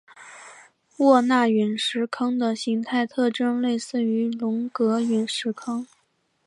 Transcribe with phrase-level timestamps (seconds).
[0.97, 5.85] 沃纳陨石坑的形态特征类似于龙格陨石坑。